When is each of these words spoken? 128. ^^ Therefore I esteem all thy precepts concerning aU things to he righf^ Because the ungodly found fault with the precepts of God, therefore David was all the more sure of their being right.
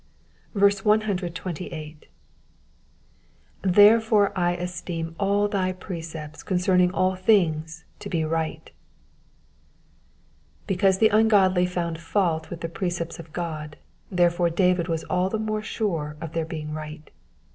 128. 0.53 2.07
^^ 3.65 3.71
Therefore 3.75 4.31
I 4.35 4.53
esteem 4.53 5.13
all 5.19 5.47
thy 5.47 5.73
precepts 5.73 6.41
concerning 6.41 6.89
aU 6.95 7.13
things 7.13 7.83
to 7.99 8.09
he 8.09 8.23
righf^ 8.23 8.69
Because 10.65 10.97
the 10.97 11.09
ungodly 11.09 11.67
found 11.67 11.99
fault 11.99 12.49
with 12.49 12.61
the 12.61 12.67
precepts 12.67 13.19
of 13.19 13.31
God, 13.31 13.77
therefore 14.11 14.49
David 14.49 14.87
was 14.87 15.03
all 15.03 15.29
the 15.29 15.37
more 15.37 15.61
sure 15.61 16.17
of 16.19 16.31
their 16.33 16.45
being 16.45 16.73
right. 16.73 17.11